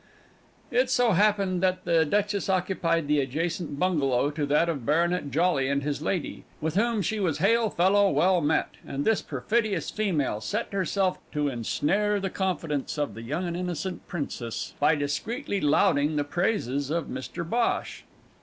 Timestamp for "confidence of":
12.31-13.13